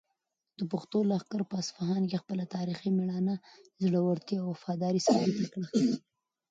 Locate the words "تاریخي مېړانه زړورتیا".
2.55-4.39